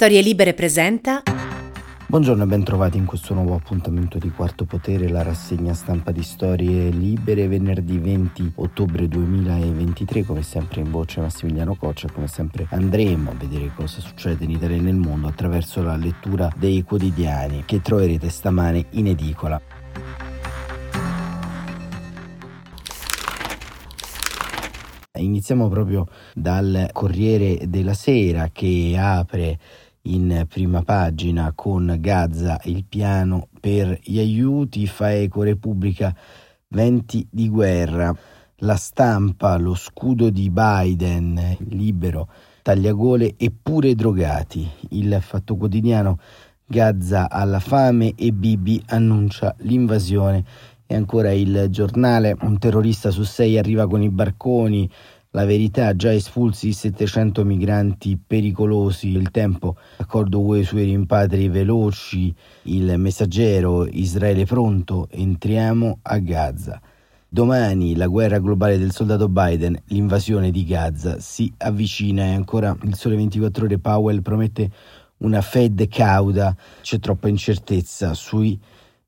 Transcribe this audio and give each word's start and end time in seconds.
Storie 0.00 0.20
Libere 0.20 0.54
presenta. 0.54 1.24
Buongiorno 2.06 2.44
e 2.44 2.46
ben 2.46 2.62
trovati 2.62 2.98
in 2.98 3.04
questo 3.04 3.34
nuovo 3.34 3.56
appuntamento 3.56 4.18
di 4.18 4.30
Quarto 4.30 4.64
Potere, 4.64 5.08
la 5.08 5.24
rassegna 5.24 5.74
stampa 5.74 6.12
di 6.12 6.22
Storie 6.22 6.88
Libere, 6.90 7.48
venerdì 7.48 7.98
20 7.98 8.52
ottobre 8.54 9.08
2023, 9.08 10.24
come 10.24 10.44
sempre 10.44 10.82
in 10.82 10.92
voce 10.92 11.20
Massimiliano 11.20 11.74
Coccia, 11.74 12.08
come 12.12 12.28
sempre 12.28 12.68
andremo 12.70 13.32
a 13.32 13.34
vedere 13.34 13.72
cosa 13.74 14.00
succede 14.00 14.44
in 14.44 14.50
Italia 14.50 14.76
e 14.76 14.80
nel 14.82 14.94
mondo 14.94 15.26
attraverso 15.26 15.82
la 15.82 15.96
lettura 15.96 16.48
dei 16.56 16.84
quotidiani 16.84 17.64
che 17.66 17.82
troverete 17.82 18.28
stamane 18.28 18.86
in 18.90 19.08
edicola. 19.08 19.60
Iniziamo 25.18 25.68
proprio 25.68 26.06
dal 26.32 26.90
Corriere 26.92 27.64
della 27.66 27.94
Sera 27.94 28.50
che 28.52 28.94
apre 28.96 29.58
in 30.08 30.46
prima 30.48 30.82
pagina 30.82 31.52
con 31.54 31.96
Gaza 32.00 32.60
il 32.64 32.84
piano 32.84 33.48
per 33.60 33.98
gli 34.02 34.18
aiuti, 34.18 34.86
fa 34.86 35.12
eco 35.12 35.42
Repubblica 35.42 36.14
venti 36.68 37.26
di 37.30 37.48
guerra. 37.48 38.14
La 38.62 38.76
stampa, 38.76 39.56
lo 39.56 39.74
scudo 39.74 40.30
di 40.30 40.50
Biden, 40.50 41.56
libero, 41.68 42.28
tagliagole 42.62 43.34
e 43.36 43.50
pure 43.50 43.94
drogati. 43.94 44.68
Il 44.90 45.16
fatto 45.20 45.56
quotidiano 45.56 46.18
Gaza 46.66 47.30
alla 47.30 47.60
fame 47.60 48.14
e 48.16 48.32
Bibi 48.32 48.82
annuncia 48.88 49.54
l'invasione 49.60 50.44
e 50.90 50.94
ancora 50.94 51.32
il 51.32 51.66
giornale, 51.68 52.34
un 52.40 52.58
terrorista 52.58 53.10
su 53.10 53.22
sei 53.22 53.58
arriva 53.58 53.86
con 53.86 54.02
i 54.02 54.08
barconi, 54.08 54.90
la 55.32 55.44
verità, 55.44 55.94
già 55.94 56.12
espulsi 56.12 56.72
700 56.72 57.44
migranti 57.44 58.18
pericolosi, 58.24 59.08
il 59.08 59.30
tempo, 59.30 59.76
accordo 59.98 60.40
UE 60.40 60.64
sui 60.64 60.84
rimpatri 60.84 61.48
veloci, 61.48 62.34
il 62.62 62.98
messaggero, 62.98 63.86
Israele 63.86 64.46
pronto, 64.46 65.08
entriamo 65.10 65.98
a 66.02 66.18
Gaza. 66.18 66.80
Domani 67.28 67.94
la 67.94 68.06
guerra 68.06 68.38
globale 68.38 68.78
del 68.78 68.92
soldato 68.92 69.28
Biden, 69.28 69.78
l'invasione 69.88 70.50
di 70.50 70.64
Gaza 70.64 71.20
si 71.20 71.52
avvicina 71.58 72.24
e 72.24 72.32
ancora 72.32 72.74
il 72.84 72.94
sole 72.94 73.16
24 73.16 73.66
ore 73.66 73.78
Powell 73.78 74.22
promette 74.22 74.70
una 75.18 75.42
Fed 75.42 75.88
cauda, 75.88 76.56
c'è 76.80 76.98
troppa 76.98 77.28
incertezza 77.28 78.14
sui 78.14 78.58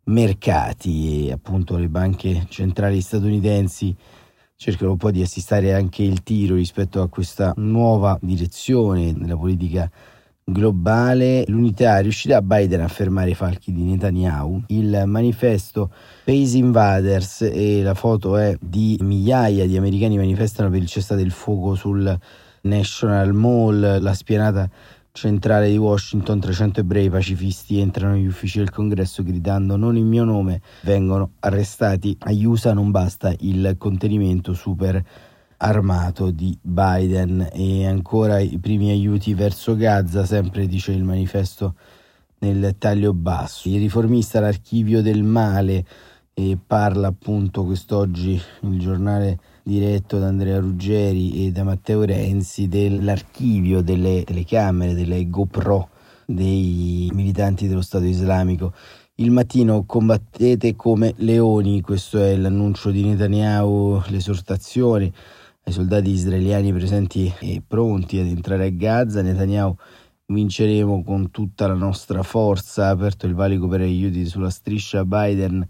mercati 0.05 1.29
e 1.29 1.33
appunto 1.33 1.79
le 1.79 1.89
banche 1.89 2.45
centrali 2.51 3.01
statunitensi 3.01 3.97
cercano 4.63 4.91
un 4.91 4.99
po' 4.99 5.11
di 5.11 5.23
assistare 5.23 5.73
anche 5.73 6.03
il 6.03 6.23
tiro 6.23 6.55
rispetto 6.55 7.01
a 7.01 7.09
questa 7.09 7.55
nuova 7.57 8.19
direzione 8.21 9.15
della 9.15 9.35
politica 9.35 9.91
globale. 10.45 11.45
L'unità 11.47 11.99
riuscirà 12.01 12.43
Biden 12.43 12.83
a 12.83 12.89
fermare 12.89 13.31
i 13.31 13.35
falchi 13.35 13.73
di 13.73 13.83
Netanyahu. 13.85 14.65
Il 14.67 15.05
manifesto 15.07 15.91
Pace 16.27 16.59
Invaders 16.59 17.41
e 17.51 17.81
la 17.81 17.95
foto 17.95 18.37
è 18.37 18.55
di 18.61 18.99
migliaia 19.01 19.67
di 19.67 19.79
americani 19.79 20.19
manifestano 20.19 20.69
per 20.69 20.83
il 20.83 20.89
cessate 20.89 21.23
il 21.23 21.31
fuoco 21.31 21.75
sul 21.75 22.19
National 22.61 23.33
Mall, 23.33 24.03
la 24.03 24.13
spianata 24.13 24.69
centrale 25.13 25.69
di 25.69 25.77
Washington 25.77 26.41
300 26.41 26.81
ebrei 26.81 27.11
pacifisti 27.11 27.81
entrano 27.81 28.15
negli 28.15 28.27
uffici 28.27 28.59
del 28.59 28.71
congresso 28.71 29.23
gridando 29.23 29.77
non 29.77 29.97
in 29.97 30.07
mio 30.07 30.25
nome, 30.25 30.61
vengono 30.83 31.33
arrestati. 31.41 32.17
Agli 32.21 32.45
USA 32.45 32.73
non 32.73 32.91
basta 32.91 33.35
il 33.41 33.75
contenimento 33.79 34.55
super 34.55 35.03
armato 35.59 36.31
di 36.31 36.57
Biden 36.61 37.51
e 37.53 37.87
ancora 37.87 38.39
i 38.39 38.59
primi 38.59 38.91
aiuti 38.91 39.35
verso 39.35 39.77
Gaza, 39.77 40.25
sempre 40.25 40.67
dice 40.67 40.93
il 40.93 41.05
manifesto 41.05 41.75
nel 42.39 42.77
taglio 42.79 43.13
basso. 43.13 43.69
Il 43.69 43.79
riformista 43.79 44.41
l'archivio 44.41 45.03
del 45.03 45.23
male 45.23 45.85
e 46.33 46.57
parla 46.65 47.09
appunto 47.09 47.65
quest'oggi 47.65 48.41
il 48.61 48.79
giornale 48.79 49.39
diretto 49.71 50.19
da 50.19 50.27
Andrea 50.27 50.59
Ruggeri 50.59 51.47
e 51.47 51.53
da 51.53 51.63
Matteo 51.63 52.03
Renzi 52.03 52.67
dell'archivio 52.67 53.83
delle 53.83 54.25
telecamere, 54.25 54.95
delle 54.95 55.31
GoPro 55.31 55.91
dei 56.27 57.09
militanti 57.15 57.69
dello 57.69 57.81
Stato 57.81 58.05
islamico. 58.05 58.75
Il 59.17 59.31
mattino 59.31 59.85
combattete 59.87 60.75
come 60.75 61.15
leoni, 61.19 61.83
questo 61.83 62.19
è 62.19 62.35
l'annuncio 62.35 62.91
di 62.91 63.05
Netanyahu, 63.05 64.03
l'esortazione 64.09 65.13
ai 65.63 65.73
soldati 65.73 66.11
israeliani 66.11 66.73
presenti 66.73 67.33
e 67.39 67.63
pronti 67.65 68.19
ad 68.19 68.27
entrare 68.27 68.67
a 68.67 68.71
Gaza. 68.71 69.23
Netanyahu 69.23 69.73
vinceremo 70.27 71.05
con 71.05 71.31
tutta 71.31 71.69
la 71.69 71.75
nostra 71.75 72.25
forza, 72.25 72.87
ha 72.87 72.91
aperto 72.91 73.27
il 73.27 73.35
valico 73.35 73.69
per 73.69 73.83
aiuti 73.83 74.27
sulla 74.27 74.51
striscia 74.51 75.05
Biden 75.05 75.65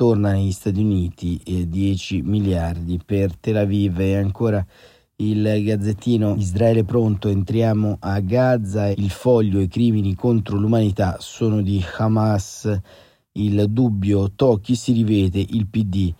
torna 0.00 0.32
negli 0.32 0.50
Stati 0.50 0.80
Uniti 0.80 1.38
e 1.44 1.68
10 1.68 2.22
miliardi 2.22 2.98
per 3.04 3.36
Tel 3.36 3.58
Aviv. 3.58 4.00
E 4.00 4.16
ancora 4.16 4.64
il 5.16 5.62
gazzettino 5.62 6.36
Israele 6.36 6.84
pronto, 6.84 7.28
entriamo 7.28 7.98
a 8.00 8.18
Gaza, 8.20 8.88
il 8.88 9.10
foglio, 9.10 9.60
i 9.60 9.68
crimini 9.68 10.14
contro 10.14 10.56
l'umanità 10.56 11.18
sono 11.20 11.60
di 11.60 11.84
Hamas, 11.98 12.80
il 13.32 13.66
dubbio 13.68 14.30
tocchi 14.34 14.74
si 14.74 14.92
rivede 14.92 15.38
il 15.38 15.66
PD, 15.66 16.10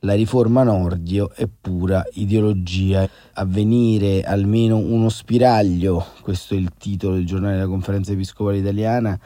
la 0.00 0.12
riforma 0.12 0.62
Nordio 0.62 1.30
è 1.32 1.48
pura 1.48 2.04
ideologia. 2.12 3.08
Avvenire 3.32 4.22
almeno 4.22 4.76
uno 4.76 5.08
spiraglio, 5.08 6.04
questo 6.20 6.52
è 6.52 6.58
il 6.58 6.72
titolo 6.76 7.14
del 7.14 7.24
giornale 7.24 7.54
della 7.54 7.68
conferenza 7.68 8.12
episcopale 8.12 8.58
italiana, 8.58 9.18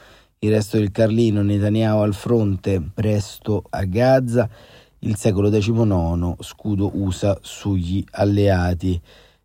il 0.45 0.51
resto 0.51 0.77
del 0.77 0.91
Carlino, 0.91 1.43
Netanyahu 1.43 2.03
al 2.03 2.13
fronte, 2.13 2.83
presto 2.93 3.65
a 3.71 3.85
Gaza, 3.85 4.47
il 4.99 5.17
secolo 5.17 5.49
XIX, 5.49 6.35
scudo 6.41 6.91
USA 6.95 7.39
sugli 7.41 8.05
alleati. 8.11 9.01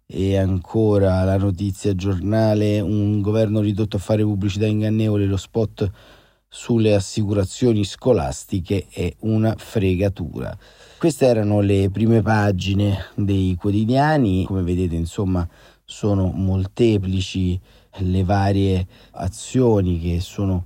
E 0.06 0.38
ancora 0.38 1.24
la 1.24 1.38
notizia 1.38 1.96
giornale, 1.96 2.82
un 2.82 3.22
governo 3.22 3.62
ridotto 3.62 3.96
a 3.96 4.00
fare 4.00 4.24
pubblicità 4.24 4.66
ingannevole, 4.66 5.26
lo 5.26 5.38
spot 5.38 5.90
sulle 6.50 6.94
assicurazioni 6.96 7.86
scolastiche 7.86 8.88
è 8.90 9.14
una 9.20 9.56
fregatura. 9.58 10.58
Queste 10.98 11.28
erano 11.28 11.62
le 11.62 11.90
prime 11.92 12.22
pagine 12.22 13.06
dei 13.16 13.56
quotidiani, 13.56 14.44
come 14.44 14.64
vedete 14.64 14.96
insomma 14.96 15.48
sono 15.86 16.32
molteplici 16.34 17.58
le 18.00 18.24
varie 18.24 18.86
azioni 19.12 20.00
che 20.00 20.20
sono 20.20 20.66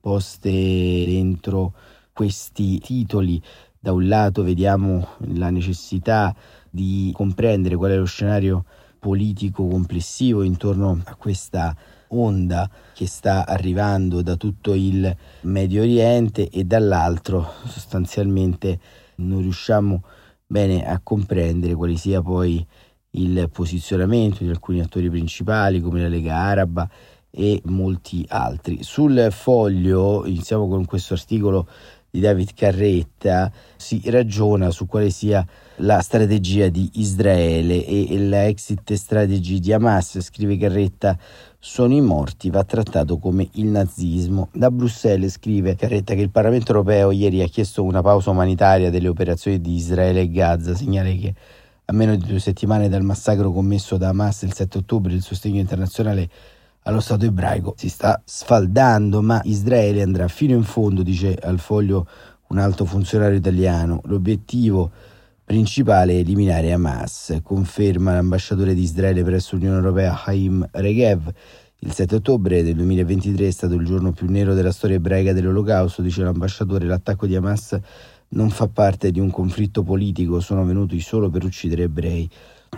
poste 0.00 0.50
dentro 0.50 1.74
questi 2.12 2.78
titoli. 2.78 3.40
Da 3.78 3.92
un 3.92 4.08
lato 4.08 4.42
vediamo 4.42 5.08
la 5.34 5.50
necessità 5.50 6.34
di 6.68 7.10
comprendere 7.14 7.76
qual 7.76 7.92
è 7.92 7.96
lo 7.96 8.04
scenario 8.04 8.64
politico 8.98 9.66
complessivo 9.66 10.42
intorno 10.42 11.00
a 11.04 11.14
questa 11.14 11.74
onda 12.08 12.68
che 12.94 13.06
sta 13.06 13.46
arrivando 13.46 14.20
da 14.22 14.36
tutto 14.36 14.74
il 14.74 15.16
Medio 15.42 15.82
Oriente 15.82 16.48
e 16.48 16.64
dall'altro 16.64 17.52
sostanzialmente 17.66 18.78
non 19.16 19.40
riusciamo 19.40 20.02
bene 20.46 20.86
a 20.86 21.00
comprendere 21.02 21.74
quale 21.74 21.96
sia 21.96 22.20
poi 22.20 22.64
il 23.12 23.48
posizionamento 23.50 24.44
di 24.44 24.50
alcuni 24.50 24.80
attori 24.80 25.08
principali 25.08 25.80
come 25.80 26.02
la 26.02 26.08
Lega 26.08 26.36
Araba 26.36 26.88
e 27.30 27.60
molti 27.66 28.24
altri. 28.28 28.82
Sul 28.82 29.28
foglio, 29.30 30.26
iniziamo 30.26 30.68
con 30.68 30.84
questo 30.84 31.14
articolo 31.14 31.66
di 32.10 32.18
David 32.18 32.54
Carretta, 32.54 33.52
si 33.76 34.02
ragiona 34.06 34.70
su 34.70 34.86
quale 34.86 35.10
sia 35.10 35.46
la 35.76 36.00
strategia 36.00 36.68
di 36.68 36.90
Israele 36.94 37.86
e 37.86 38.18
la 38.18 38.46
exit 38.46 38.92
strategy 38.94 39.60
di 39.60 39.72
Hamas, 39.72 40.20
scrive 40.20 40.56
Carretta, 40.56 41.16
sono 41.58 41.94
i 41.94 42.00
morti, 42.00 42.50
va 42.50 42.64
trattato 42.64 43.18
come 43.18 43.48
il 43.52 43.66
nazismo. 43.66 44.48
Da 44.52 44.70
Bruxelles 44.70 45.34
scrive 45.34 45.76
Carretta 45.76 46.14
che 46.14 46.22
il 46.22 46.30
Parlamento 46.30 46.72
europeo 46.72 47.12
ieri 47.12 47.42
ha 47.42 47.46
chiesto 47.46 47.84
una 47.84 48.02
pausa 48.02 48.30
umanitaria 48.30 48.90
delle 48.90 49.08
operazioni 49.08 49.60
di 49.60 49.74
Israele 49.74 50.22
e 50.22 50.30
Gaza, 50.30 50.74
segnale 50.74 51.16
che 51.16 51.34
a 51.84 51.92
meno 51.92 52.16
di 52.16 52.24
due 52.24 52.38
settimane 52.40 52.88
dal 52.88 53.02
massacro 53.02 53.52
commesso 53.52 53.96
da 53.96 54.08
Hamas 54.08 54.42
il 54.42 54.52
7 54.52 54.78
ottobre 54.78 55.12
il 55.12 55.22
sostegno 55.22 55.58
internazionale 55.58 56.28
allo 56.84 57.00
Stato 57.00 57.24
ebraico 57.24 57.74
si 57.76 57.88
sta 57.88 58.20
sfaldando, 58.24 59.20
ma 59.22 59.40
Israele 59.44 60.02
andrà 60.02 60.28
fino 60.28 60.54
in 60.54 60.62
fondo, 60.62 61.02
dice 61.02 61.34
al 61.34 61.58
foglio 61.58 62.06
un 62.48 62.58
alto 62.58 62.84
funzionario 62.84 63.36
italiano. 63.36 64.00
L'obiettivo 64.04 64.90
principale 65.44 66.14
è 66.14 66.16
eliminare 66.18 66.72
Hamas, 66.72 67.40
conferma 67.42 68.14
l'ambasciatore 68.14 68.74
di 68.74 68.82
Israele 68.82 69.22
presso 69.22 69.56
l'Unione 69.56 69.76
Europea 69.76 70.22
Haim 70.24 70.66
Regev. 70.70 71.32
Il 71.80 71.92
7 71.92 72.16
ottobre 72.16 72.62
del 72.62 72.74
2023 72.74 73.46
è 73.46 73.50
stato 73.50 73.74
il 73.74 73.84
giorno 73.84 74.12
più 74.12 74.28
nero 74.30 74.54
della 74.54 74.72
storia 74.72 74.96
ebraica 74.96 75.32
dell'Olocausto, 75.32 76.02
dice 76.02 76.22
l'ambasciatore. 76.22 76.86
L'attacco 76.86 77.26
di 77.26 77.36
Hamas 77.36 77.78
non 78.28 78.50
fa 78.50 78.68
parte 78.68 79.10
di 79.10 79.18
un 79.18 79.30
conflitto 79.30 79.82
politico, 79.82 80.40
sono 80.40 80.64
venuti 80.64 81.00
solo 81.00 81.30
per 81.30 81.44
uccidere 81.44 81.84
ebrei. 81.84 82.28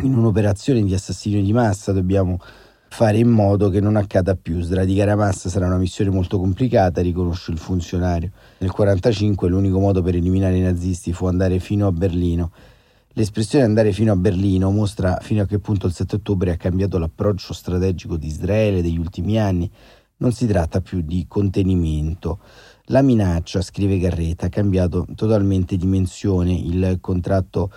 In 0.00 0.14
un'operazione 0.14 0.82
di 0.82 0.94
assassinio 0.94 1.42
di 1.42 1.52
massa 1.52 1.92
dobbiamo 1.92 2.38
fare 2.92 3.16
in 3.16 3.28
modo 3.28 3.70
che 3.70 3.80
non 3.80 3.96
accada 3.96 4.36
più. 4.36 4.60
Sradicare 4.60 5.12
Hamas 5.12 5.48
sarà 5.48 5.64
una 5.64 5.78
missione 5.78 6.10
molto 6.10 6.38
complicata, 6.38 7.00
riconosce 7.00 7.50
il 7.50 7.56
funzionario. 7.56 8.28
Nel 8.58 8.70
1945 8.70 9.48
l'unico 9.48 9.80
modo 9.80 10.02
per 10.02 10.14
eliminare 10.14 10.58
i 10.58 10.60
nazisti 10.60 11.14
fu 11.14 11.24
andare 11.24 11.58
fino 11.58 11.86
a 11.86 11.92
Berlino. 11.92 12.52
L'espressione 13.14 13.64
andare 13.64 13.92
fino 13.92 14.12
a 14.12 14.16
Berlino 14.16 14.70
mostra 14.70 15.18
fino 15.22 15.40
a 15.40 15.46
che 15.46 15.58
punto 15.58 15.86
il 15.86 15.94
7 15.94 16.16
ottobre 16.16 16.50
ha 16.50 16.56
cambiato 16.56 16.98
l'approccio 16.98 17.54
strategico 17.54 18.18
di 18.18 18.26
Israele 18.26 18.82
degli 18.82 18.98
ultimi 18.98 19.40
anni. 19.40 19.70
Non 20.18 20.32
si 20.32 20.46
tratta 20.46 20.82
più 20.82 21.00
di 21.00 21.24
contenimento. 21.26 22.40
La 22.86 23.00
minaccia, 23.00 23.62
scrive 23.62 23.98
Garreta, 23.98 24.46
ha 24.46 24.50
cambiato 24.50 25.06
totalmente 25.16 25.78
dimensione. 25.78 26.52
Il 26.52 26.98
contratto 27.00 27.70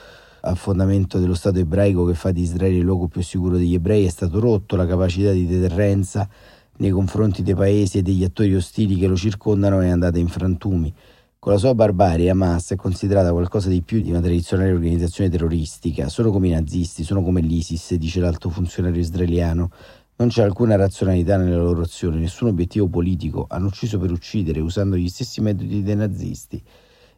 fondamento 0.53 1.17
dello 1.17 1.33
Stato 1.33 1.57
ebraico 1.57 2.05
che 2.05 2.13
fa 2.13 2.29
di 2.29 2.41
Israele 2.41 2.77
il 2.77 2.83
luogo 2.83 3.07
più 3.07 3.23
sicuro 3.23 3.57
degli 3.57 3.73
ebrei 3.73 4.05
è 4.05 4.09
stato 4.09 4.39
rotto, 4.39 4.75
la 4.75 4.85
capacità 4.85 5.31
di 5.31 5.47
deterrenza 5.47 6.29
nei 6.77 6.91
confronti 6.91 7.41
dei 7.41 7.55
paesi 7.55 7.97
e 7.97 8.01
degli 8.03 8.23
attori 8.23 8.53
ostili 8.53 8.97
che 8.97 9.07
lo 9.07 9.15
circondano 9.15 9.79
è 9.79 9.89
andata 9.89 10.19
in 10.19 10.27
frantumi. 10.27 10.93
Con 11.39 11.53
la 11.53 11.59
sua 11.59 11.73
barbarie 11.75 12.29
Hamas 12.29 12.71
è 12.71 12.75
considerata 12.75 13.31
qualcosa 13.31 13.69
di 13.69 13.81
più 13.81 14.01
di 14.01 14.09
una 14.09 14.19
tradizionale 14.19 14.71
organizzazione 14.71 15.29
terroristica, 15.29 16.09
sono 16.09 16.31
come 16.31 16.47
i 16.47 16.51
nazisti, 16.51 17.03
sono 17.03 17.21
come 17.21 17.41
l'ISIS, 17.41 17.93
dice 17.95 18.19
l'alto 18.19 18.49
funzionario 18.49 18.99
israeliano. 18.99 19.69
Non 20.17 20.29
c'è 20.29 20.43
alcuna 20.43 20.75
razionalità 20.75 21.37
nella 21.37 21.57
loro 21.57 21.81
azione, 21.81 22.17
nessun 22.17 22.47
obiettivo 22.47 22.87
politico, 22.87 23.45
hanno 23.47 23.67
ucciso 23.67 23.99
per 23.99 24.11
uccidere 24.11 24.59
usando 24.59 24.95
gli 24.95 25.09
stessi 25.09 25.39
metodi 25.41 25.83
dei 25.83 25.95
nazisti. 25.95 26.63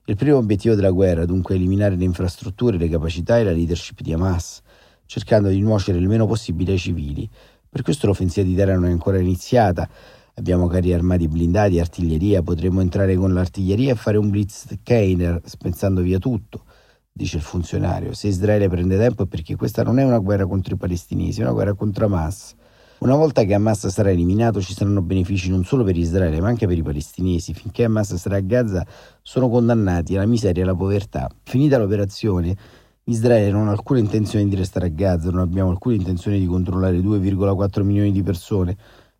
Il 0.09 0.15
primo 0.15 0.37
obiettivo 0.37 0.73
della 0.73 0.91
guerra, 0.91 1.25
dunque, 1.25 1.53
è 1.53 1.57
eliminare 1.57 1.97
le 1.97 2.05
infrastrutture, 2.05 2.77
le 2.77 2.87
capacità 2.87 3.39
e 3.39 3.43
la 3.43 3.51
leadership 3.51 3.99
di 3.99 4.13
Hamas, 4.13 4.61
cercando 5.05 5.49
di 5.49 5.59
nuocere 5.59 5.97
il 5.97 6.07
meno 6.07 6.25
possibile 6.25 6.71
ai 6.71 6.77
civili. 6.77 7.29
Per 7.67 7.81
questo 7.81 8.07
l'offensiva 8.07 8.47
di 8.47 8.55
terra 8.55 8.75
non 8.75 8.85
è 8.85 8.91
ancora 8.91 9.19
iniziata. 9.19 9.89
Abbiamo 10.35 10.67
carri 10.67 10.93
armati 10.93 11.27
blindati, 11.27 11.77
artiglieria, 11.81 12.41
potremmo 12.41 12.79
entrare 12.79 13.15
con 13.17 13.33
l'artiglieria 13.33 13.91
e 13.91 13.95
fare 13.95 14.15
un 14.15 14.29
blitz 14.29 14.77
Keiner, 14.81 15.41
spezzando 15.43 15.99
via 15.99 16.19
tutto, 16.19 16.63
dice 17.11 17.35
il 17.35 17.43
funzionario. 17.43 18.13
Se 18.13 18.29
Israele 18.29 18.69
prende 18.69 18.95
tempo 18.95 19.23
è 19.23 19.27
perché 19.27 19.57
questa 19.57 19.83
non 19.83 19.99
è 19.99 20.05
una 20.05 20.19
guerra 20.19 20.45
contro 20.45 20.75
i 20.75 20.77
palestinesi, 20.77 21.41
è 21.41 21.43
una 21.43 21.51
guerra 21.51 21.73
contro 21.73 22.05
Hamas. 22.05 22.55
Una 22.99 23.13
volta 23.13 23.43
che 23.43 23.53
Hamas 23.53 23.85
sarà 23.89 24.09
eliminato 24.09 24.59
ci 24.59 24.73
saranno 24.73 25.03
benefici 25.03 25.51
non 25.51 25.63
solo 25.63 25.83
per 25.83 25.95
Israele 25.95 26.41
ma 26.41 26.47
anche 26.47 26.65
per 26.65 26.79
i 26.79 26.81
palestinesi. 26.81 27.53
Finché 27.53 27.83
Hamas 27.83 28.15
sarà 28.15 28.37
a 28.37 28.39
Gaza 28.39 28.83
sono 29.21 29.49
condannati 29.49 30.15
alla 30.15 30.25
miseria 30.25 30.63
e 30.63 30.65
alla 30.65 30.75
povertà. 30.75 31.29
Finita 31.43 31.77
l'operazione, 31.77 32.57
Israele 33.03 33.51
non 33.51 33.67
ha 33.67 33.71
alcuna 33.71 33.99
intenzione 33.99 34.47
di 34.47 34.55
restare 34.55 34.87
a 34.87 34.89
Gaza, 34.89 35.29
non 35.29 35.41
abbiamo 35.41 35.69
alcuna 35.69 35.93
intenzione 35.93 36.39
di 36.39 36.47
controllare 36.47 36.97
2,4 36.97 37.83
milioni 37.83 38.11
di 38.11 38.23
persone, 38.23 38.75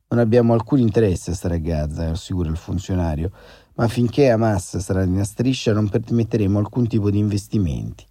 non 0.07 0.19
abbiamo 0.21 0.53
alcun 0.53 0.79
interesse 0.79 1.29
a 1.29 1.35
stare 1.35 1.55
a 1.55 1.59
Gaza, 1.59 2.09
assicura 2.09 2.49
il 2.49 2.57
funzionario, 2.57 3.29
ma 3.75 3.87
finché 3.87 4.31
Hamas 4.31 4.77
sarà 4.77 5.05
nella 5.05 5.23
striscia 5.23 5.71
non 5.71 5.87
permetteremo 5.87 6.57
alcun 6.57 6.87
tipo 6.87 7.11
di 7.11 7.19
investimenti. 7.19 8.06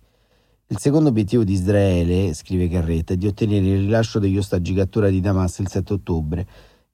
Il 0.69 0.79
secondo 0.81 1.11
obiettivo 1.11 1.45
di 1.45 1.53
Israele, 1.53 2.35
scrive 2.35 2.69
Carretta, 2.69 3.13
è 3.13 3.17
di 3.17 3.29
ottenere 3.29 3.65
il 3.65 3.79
rilascio 3.83 4.19
degli 4.19 4.37
ostaggi 4.37 4.75
catturati 4.75 5.21
da 5.21 5.31
Hamas 5.31 5.61
il 5.61 5.69
7 5.69 5.93
ottobre. 5.93 6.45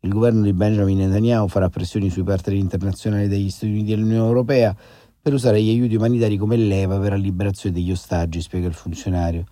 Il 0.01 0.11
governo 0.11 0.43
di 0.43 0.53
Benjamin 0.53 0.99
Netanyahu 0.99 1.49
farà 1.49 1.71
pressioni 1.71 2.11
sui 2.11 2.23
partner 2.23 2.59
internazionali 2.59 3.29
degli 3.29 3.49
Stati 3.49 3.73
Uniti 3.73 3.93
e 3.93 3.97
dell'Unione 3.97 4.27
Europea 4.27 4.77
per 5.23 5.33
usare 5.33 5.63
gli 5.63 5.71
aiuti 5.71 5.95
umanitari 5.95 6.37
come 6.37 6.59
leva 6.59 6.99
per 6.99 7.13
la 7.13 7.17
liberazione 7.17 7.75
degli 7.75 7.91
ostaggi, 7.91 8.43
spiega 8.43 8.67
il 8.67 8.75
funzionario. 8.75 9.47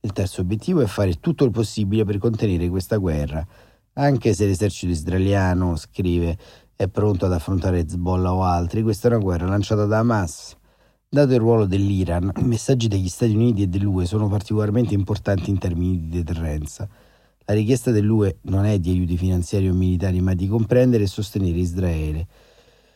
Il 0.00 0.12
terzo 0.12 0.42
obiettivo 0.42 0.82
è 0.82 0.86
fare 0.86 1.14
tutto 1.14 1.46
il 1.46 1.50
possibile 1.50 2.04
per 2.04 2.18
contenere 2.18 2.68
questa 2.68 2.98
guerra, 2.98 3.42
anche 3.94 4.34
se 4.34 4.44
l'esercito 4.44 4.92
israeliano, 4.92 5.76
scrive, 5.76 6.36
è 6.76 6.88
pronto 6.88 7.24
ad 7.24 7.32
affrontare 7.32 7.78
Hezbollah 7.78 8.34
o 8.34 8.42
altri, 8.42 8.82
questa 8.82 9.08
è 9.08 9.12
una 9.12 9.22
guerra 9.22 9.46
lanciata 9.46 9.86
da 9.86 10.00
Hamas. 10.00 10.60
Dato 11.14 11.34
il 11.34 11.40
ruolo 11.40 11.66
dell'Iran, 11.66 12.32
i 12.38 12.44
messaggi 12.44 12.88
degli 12.88 13.10
Stati 13.10 13.34
Uniti 13.34 13.60
e 13.60 13.66
dell'UE 13.66 14.06
sono 14.06 14.28
particolarmente 14.28 14.94
importanti 14.94 15.50
in 15.50 15.58
termini 15.58 16.00
di 16.00 16.08
deterrenza. 16.08 16.88
La 17.44 17.52
richiesta 17.52 17.90
dell'UE 17.90 18.38
non 18.44 18.64
è 18.64 18.78
di 18.78 18.92
aiuti 18.92 19.18
finanziari 19.18 19.68
o 19.68 19.74
militari, 19.74 20.22
ma 20.22 20.32
di 20.32 20.48
comprendere 20.48 21.02
e 21.02 21.06
sostenere 21.08 21.58
Israele. 21.58 22.26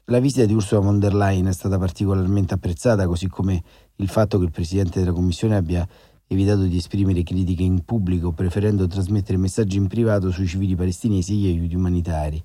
La 0.07 0.19
visita 0.19 0.47
di 0.47 0.55
Ursula 0.55 0.81
von 0.81 0.99
der 0.99 1.15
Leyen 1.15 1.45
è 1.45 1.53
stata 1.53 1.77
particolarmente 1.77 2.55
apprezzata, 2.55 3.07
così 3.07 3.29
come 3.29 3.63
il 3.97 4.09
fatto 4.09 4.39
che 4.39 4.47
il 4.47 4.51
Presidente 4.51 5.01
della 5.01 5.13
Commissione 5.13 5.55
abbia 5.55 5.87
evitato 6.27 6.63
di 6.63 6.79
esprimere 6.79 7.23
critiche 7.23 7.65
in 7.65 7.85
pubblico, 7.85 8.33
preferendo 8.33 8.87
trasmettere 8.87 9.37
messaggi 9.37 9.77
in 9.77 9.89
privato 9.89 10.31
sui 10.31 10.47
civili 10.47 10.75
palestinesi 10.75 11.33
e 11.33 11.37
gli 11.37 11.47
aiuti 11.49 11.75
umanitari. 11.75 12.43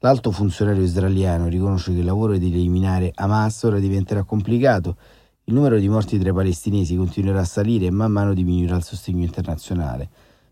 L'alto 0.00 0.30
funzionario 0.30 0.82
israeliano 0.82 1.48
riconosce 1.48 1.92
che 1.92 2.00
il 2.00 2.04
lavoro 2.04 2.36
di 2.36 2.52
eliminare 2.52 3.10
Hamas 3.14 3.62
ora 3.62 3.78
diventerà 3.78 4.22
complicato. 4.22 4.96
Il 5.44 5.54
numero 5.54 5.78
di 5.78 5.88
morti 5.88 6.18
tra 6.18 6.30
i 6.30 6.34
palestinesi 6.34 6.96
continuerà 6.96 7.40
a 7.40 7.44
salire 7.44 7.86
e 7.86 7.90
man 7.90 8.12
mano 8.12 8.34
diminuirà 8.34 8.76
il 8.76 8.84
sostegno 8.84 9.22
internazionale. 9.22 10.08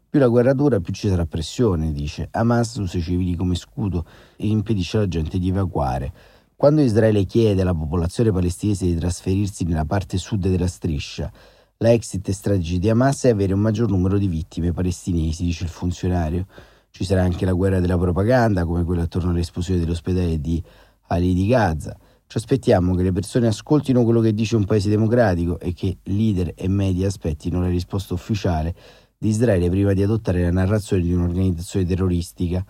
Più 0.08 0.20
la 0.20 0.28
guerra 0.28 0.52
dura, 0.52 0.80
più 0.80 0.92
ci 0.92 1.08
sarà 1.08 1.24
pressione, 1.24 1.92
dice. 1.92 2.28
Hamas 2.30 2.76
usa 2.76 2.98
i 2.98 3.02
civili 3.02 3.34
come 3.34 3.54
scudo 3.54 4.04
e 4.36 4.46
impedisce 4.46 4.98
alla 4.98 5.08
gente 5.08 5.38
di 5.38 5.48
evacuare. 5.48 6.12
Quando 6.54 6.80
Israele 6.82 7.24
chiede 7.24 7.62
alla 7.62 7.74
popolazione 7.74 8.30
palestinese 8.30 8.86
di 8.86 8.94
trasferirsi 8.94 9.64
nella 9.64 9.84
parte 9.84 10.16
sud 10.18 10.46
della 10.48 10.66
striscia, 10.66 11.32
la 11.78 11.92
exit 11.92 12.30
strategy 12.30 12.78
di 12.78 12.88
Hamas 12.88 13.24
è 13.24 13.30
avere 13.30 13.52
un 13.52 13.60
maggior 13.60 13.90
numero 13.90 14.16
di 14.16 14.28
vittime 14.28 14.72
palestinesi, 14.72 15.44
dice 15.44 15.64
il 15.64 15.70
funzionario. 15.70 16.46
Ci 16.94 17.04
sarà 17.04 17.22
anche 17.22 17.46
la 17.46 17.54
guerra 17.54 17.80
della 17.80 17.96
propaganda, 17.96 18.66
come 18.66 18.84
quella 18.84 19.04
attorno 19.04 19.30
all'esplosione 19.30 19.80
dell'ospedale 19.80 20.38
di 20.38 20.62
Ali 21.06 21.32
di 21.32 21.46
Gaza. 21.46 21.96
Ci 22.26 22.36
aspettiamo 22.36 22.94
che 22.94 23.02
le 23.02 23.12
persone 23.12 23.46
ascoltino 23.46 24.04
quello 24.04 24.20
che 24.20 24.34
dice 24.34 24.56
un 24.56 24.66
paese 24.66 24.90
democratico 24.90 25.58
e 25.58 25.72
che 25.72 25.96
leader 26.02 26.52
e 26.54 26.68
media 26.68 27.06
aspettino 27.06 27.62
la 27.62 27.68
risposta 27.68 28.12
ufficiale 28.12 28.74
di 29.16 29.30
Israele 29.30 29.70
prima 29.70 29.94
di 29.94 30.02
adottare 30.02 30.42
la 30.42 30.50
narrazione 30.50 31.02
di 31.02 31.14
un'organizzazione 31.14 31.86
terroristica. 31.86 32.62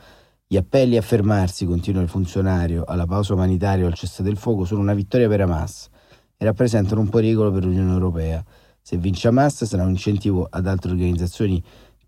Gli 0.46 0.56
appelli 0.56 0.96
a 0.96 1.02
fermarsi, 1.02 1.66
continua 1.66 2.00
il 2.00 2.08
funzionario, 2.08 2.84
alla 2.84 3.06
pausa 3.06 3.34
umanitaria 3.34 3.84
o 3.84 3.88
al 3.88 3.94
cessate 3.94 4.22
del 4.22 4.36
fuoco 4.36 4.64
sono 4.64 4.82
una 4.82 4.94
vittoria 4.94 5.26
per 5.26 5.40
Hamas 5.40 5.88
e 6.36 6.44
rappresentano 6.44 7.00
un 7.00 7.08
pericolo 7.08 7.50
per 7.50 7.64
l'Unione 7.64 7.90
Europea. 7.90 8.44
Se 8.80 8.96
vince 8.96 9.26
Hamas 9.26 9.64
sarà 9.64 9.82
un 9.82 9.90
incentivo 9.90 10.46
ad 10.48 10.68
altre 10.68 10.92
organizzazioni 10.92 11.60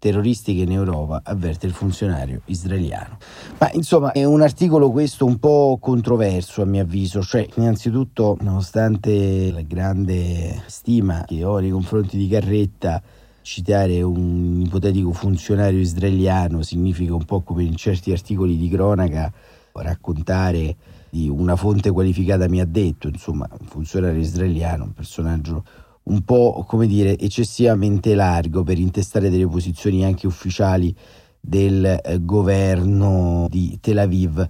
terroristiche 0.04 0.64
in 0.64 0.72
Europa, 0.72 1.22
avverte 1.24 1.64
il 1.64 1.72
funzionario 1.72 2.42
israeliano. 2.44 3.16
Ma 3.56 3.70
insomma 3.72 4.12
è 4.12 4.22
un 4.24 4.42
articolo 4.42 4.90
questo 4.90 5.24
un 5.24 5.38
po' 5.38 5.78
controverso 5.80 6.60
a 6.60 6.66
mio 6.66 6.82
avviso, 6.82 7.22
cioè 7.22 7.48
innanzitutto 7.54 8.36
nonostante 8.42 9.50
la 9.50 9.62
grande 9.62 10.62
stima 10.66 11.24
che 11.26 11.42
ho 11.42 11.58
nei 11.58 11.70
confronti 11.70 12.18
di 12.18 12.28
Carretta, 12.28 13.02
citare 13.40 14.02
un 14.02 14.60
ipotetico 14.66 15.10
funzionario 15.12 15.80
israeliano 15.80 16.60
significa 16.60 17.14
un 17.14 17.24
po' 17.24 17.40
come 17.40 17.62
in 17.62 17.76
certi 17.76 18.12
articoli 18.12 18.58
di 18.58 18.68
cronaca 18.68 19.32
raccontare 19.72 20.76
di 21.08 21.30
una 21.30 21.56
fonte 21.56 21.90
qualificata 21.90 22.46
mi 22.46 22.60
ha 22.60 22.66
detto, 22.66 23.08
insomma, 23.08 23.48
un 23.58 23.66
funzionario 23.66 24.20
israeliano, 24.20 24.84
un 24.84 24.92
personaggio 24.92 25.64
un 26.04 26.22
po' 26.22 26.64
come 26.66 26.86
dire 26.86 27.18
eccessivamente 27.18 28.14
largo 28.14 28.62
per 28.62 28.78
intestare 28.78 29.30
delle 29.30 29.46
posizioni 29.46 30.04
anche 30.04 30.26
ufficiali 30.26 30.94
del 31.40 31.84
eh, 31.84 32.18
governo 32.22 33.46
di 33.50 33.78
Tel 33.80 33.98
Aviv, 33.98 34.48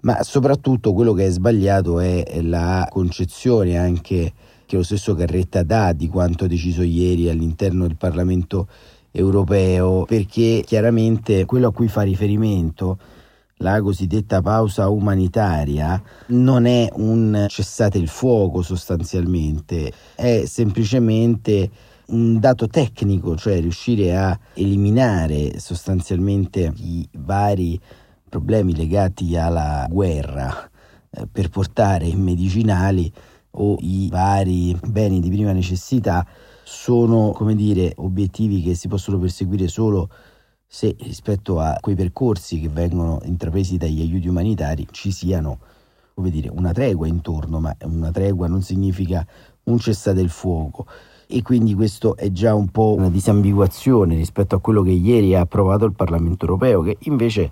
ma 0.00 0.22
soprattutto 0.22 0.92
quello 0.92 1.12
che 1.12 1.26
è 1.26 1.30
sbagliato 1.30 2.00
è 2.00 2.40
la 2.42 2.86
concezione 2.90 3.76
anche 3.76 4.32
che 4.66 4.76
lo 4.76 4.82
stesso 4.82 5.14
Carretta 5.14 5.62
dà 5.62 5.92
di 5.92 6.08
quanto 6.08 6.46
deciso 6.46 6.82
ieri 6.82 7.28
all'interno 7.28 7.86
del 7.86 7.96
Parlamento 7.96 8.68
europeo, 9.12 10.04
perché 10.04 10.62
chiaramente 10.66 11.44
quello 11.44 11.68
a 11.68 11.72
cui 11.72 11.88
fa 11.88 12.02
riferimento 12.02 12.98
la 13.58 13.80
cosiddetta 13.80 14.42
pausa 14.42 14.88
umanitaria 14.88 16.02
non 16.28 16.66
è 16.66 16.88
un 16.94 17.46
cessate 17.48 17.96
il 17.98 18.08
fuoco 18.08 18.60
sostanzialmente, 18.62 19.92
è 20.14 20.44
semplicemente 20.44 21.70
un 22.08 22.38
dato 22.38 22.68
tecnico, 22.68 23.36
cioè 23.36 23.60
riuscire 23.60 24.16
a 24.16 24.38
eliminare 24.54 25.58
sostanzialmente 25.58 26.72
i 26.76 27.08
vari 27.12 27.80
problemi 28.28 28.74
legati 28.74 29.36
alla 29.36 29.86
guerra 29.88 30.68
eh, 31.10 31.26
per 31.30 31.48
portare 31.48 32.06
i 32.06 32.16
medicinali 32.16 33.10
o 33.58 33.76
i 33.80 34.08
vari 34.10 34.78
beni 34.86 35.20
di 35.20 35.30
prima 35.30 35.52
necessità 35.52 36.26
sono, 36.62 37.30
come 37.30 37.54
dire, 37.54 37.92
obiettivi 37.96 38.60
che 38.60 38.74
si 38.74 38.86
possono 38.86 39.18
perseguire 39.18 39.66
solo 39.66 40.10
se 40.76 40.94
rispetto 40.98 41.58
a 41.58 41.78
quei 41.80 41.94
percorsi 41.94 42.60
che 42.60 42.68
vengono 42.68 43.20
intrapresi 43.24 43.78
dagli 43.78 44.02
aiuti 44.02 44.28
umanitari 44.28 44.86
ci 44.90 45.10
siano 45.10 45.58
come 46.12 46.28
dire, 46.28 46.50
una 46.50 46.72
tregua 46.72 47.06
intorno, 47.06 47.60
ma 47.60 47.74
una 47.84 48.10
tregua 48.10 48.46
non 48.46 48.60
significa 48.60 49.26
un 49.64 49.78
cessate 49.78 50.20
il 50.20 50.28
fuoco. 50.28 50.86
E 51.28 51.42
quindi 51.42 51.74
questo 51.74 52.16
è 52.16 52.30
già 52.30 52.54
un 52.54 52.68
po' 52.68 52.94
una 52.94 53.10
disambiguazione 53.10 54.14
rispetto 54.14 54.54
a 54.54 54.60
quello 54.60 54.82
che 54.82 54.90
ieri 54.90 55.34
ha 55.34 55.40
approvato 55.40 55.84
il 55.84 55.92
Parlamento 55.92 56.44
europeo, 56.44 56.82
che 56.82 56.96
invece 57.00 57.50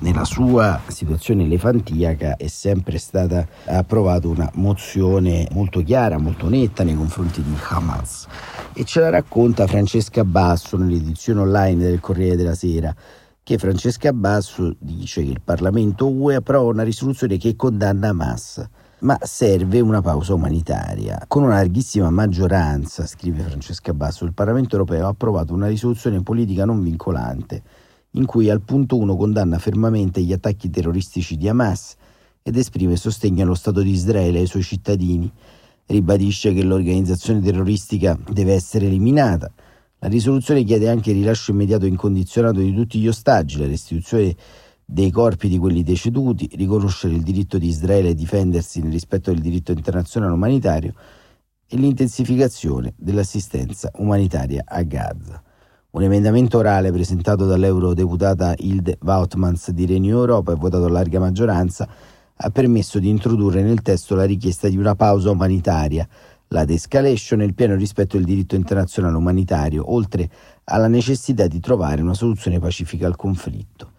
nella 0.00 0.24
sua 0.24 0.80
situazione 0.88 1.44
elefantiaca 1.44 2.36
è 2.36 2.48
sempre 2.48 2.98
stata 2.98 3.46
approvata 3.66 4.26
una 4.26 4.50
mozione 4.54 5.46
molto 5.52 5.82
chiara, 5.82 6.18
molto 6.18 6.48
netta 6.48 6.82
nei 6.82 6.96
confronti 6.96 7.42
di 7.42 7.54
Hamas. 7.68 8.26
E 8.72 8.84
ce 8.84 9.00
la 9.00 9.10
racconta 9.10 9.66
Francesca 9.66 10.24
Basso 10.24 10.76
nell'edizione 10.76 11.40
online 11.40 11.84
del 11.84 12.00
Corriere 12.00 12.36
della 12.36 12.54
Sera 12.54 12.94
che 13.44 13.58
Francesca 13.58 14.12
Basso 14.12 14.76
dice 14.78 15.22
che 15.24 15.30
il 15.30 15.40
Parlamento 15.42 16.08
UE 16.08 16.36
approva 16.36 16.70
una 16.70 16.84
risoluzione 16.84 17.38
che 17.38 17.56
condanna 17.56 18.08
Hamas 18.08 18.68
ma 19.02 19.18
serve 19.22 19.80
una 19.80 20.00
pausa 20.00 20.34
umanitaria. 20.34 21.24
Con 21.26 21.42
una 21.42 21.54
larghissima 21.54 22.10
maggioranza, 22.10 23.06
scrive 23.06 23.42
Francesca 23.42 23.92
Basso, 23.92 24.24
il 24.24 24.32
Parlamento 24.32 24.76
europeo 24.76 25.06
ha 25.06 25.10
approvato 25.10 25.52
una 25.54 25.66
risoluzione 25.66 26.22
politica 26.22 26.64
non 26.64 26.82
vincolante, 26.82 27.62
in 28.12 28.26
cui 28.26 28.48
al 28.48 28.60
punto 28.60 28.96
1 28.96 29.16
condanna 29.16 29.58
fermamente 29.58 30.22
gli 30.22 30.32
attacchi 30.32 30.70
terroristici 30.70 31.36
di 31.36 31.48
Hamas 31.48 31.96
ed 32.42 32.56
esprime 32.56 32.96
sostegno 32.96 33.42
allo 33.42 33.54
Stato 33.54 33.80
di 33.80 33.90
Israele 33.90 34.38
e 34.38 34.40
ai 34.42 34.46
suoi 34.46 34.62
cittadini. 34.62 35.30
Ribadisce 35.86 36.52
che 36.52 36.62
l'organizzazione 36.62 37.40
terroristica 37.40 38.16
deve 38.30 38.54
essere 38.54 38.86
eliminata. 38.86 39.50
La 39.98 40.08
risoluzione 40.08 40.62
chiede 40.62 40.88
anche 40.88 41.10
il 41.10 41.16
rilascio 41.16 41.50
immediato 41.50 41.86
e 41.86 41.88
incondizionato 41.88 42.60
di 42.60 42.72
tutti 42.72 43.00
gli 43.00 43.08
ostaggi, 43.08 43.58
la 43.58 43.66
restituzione 43.66 44.34
dei 44.92 45.10
corpi 45.10 45.48
di 45.48 45.56
quelli 45.56 45.82
deceduti, 45.82 46.50
riconoscere 46.52 47.14
il 47.14 47.22
diritto 47.22 47.56
di 47.56 47.66
Israele 47.66 48.10
a 48.10 48.14
difendersi 48.14 48.82
nel 48.82 48.92
rispetto 48.92 49.32
del 49.32 49.40
diritto 49.40 49.72
internazionale 49.72 50.34
umanitario 50.34 50.92
e 51.66 51.78
l'intensificazione 51.78 52.92
dell'assistenza 52.98 53.90
umanitaria 53.96 54.62
a 54.66 54.82
Gaza. 54.82 55.42
Un 55.92 56.02
emendamento 56.02 56.58
orale 56.58 56.92
presentato 56.92 57.46
dall'eurodeputata 57.46 58.52
Hilde 58.58 58.98
Woutmans 59.00 59.70
di 59.70 59.86
Renew 59.86 60.18
Europa 60.18 60.52
e 60.52 60.56
votato 60.56 60.84
a 60.84 60.90
larga 60.90 61.18
maggioranza 61.18 61.88
ha 62.34 62.50
permesso 62.50 62.98
di 62.98 63.08
introdurre 63.08 63.62
nel 63.62 63.80
testo 63.80 64.14
la 64.14 64.24
richiesta 64.24 64.68
di 64.68 64.76
una 64.76 64.94
pausa 64.94 65.30
umanitaria, 65.30 66.06
la 66.48 66.66
de-escalation 66.66 67.40
e 67.40 67.44
il 67.46 67.54
pieno 67.54 67.76
rispetto 67.76 68.18
del 68.18 68.26
diritto 68.26 68.56
internazionale 68.56 69.16
umanitario, 69.16 69.90
oltre 69.90 70.28
alla 70.64 70.88
necessità 70.88 71.46
di 71.46 71.60
trovare 71.60 72.02
una 72.02 72.12
soluzione 72.12 72.58
pacifica 72.58 73.06
al 73.06 73.16
conflitto. 73.16 73.91